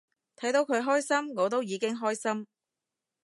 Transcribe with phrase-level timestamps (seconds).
[0.35, 2.47] 睇到佢開心我都已經開心